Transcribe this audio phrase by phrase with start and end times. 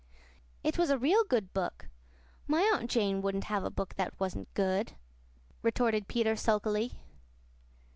[0.63, 1.87] "It was a real good book.
[2.47, 4.93] My Aunt Jane wouldn't have a book that wasn't good,"
[5.61, 7.03] retorted Peter sulkily.